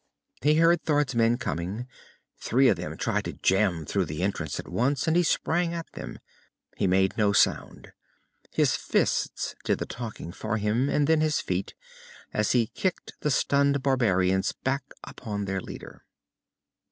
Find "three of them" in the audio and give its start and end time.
2.39-2.97